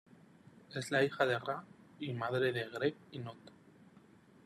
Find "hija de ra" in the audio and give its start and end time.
1.03-1.63